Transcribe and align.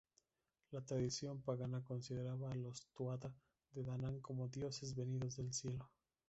La 0.71 0.81
tradición 0.81 1.43
pagana 1.43 1.83
consideraba 1.83 2.49
a 2.49 2.55
los 2.55 2.87
Tuatha 2.97 3.31
De 3.73 3.83
Danann 3.83 4.19
como 4.19 4.47
dioses 4.47 4.95
venidos 4.95 5.35
del 5.35 5.53
cielo. 5.53 5.91